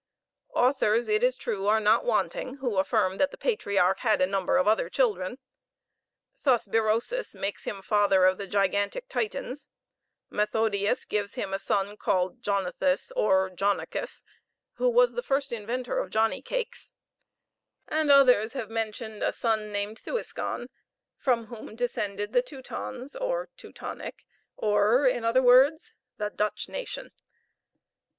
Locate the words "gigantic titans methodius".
8.47-11.05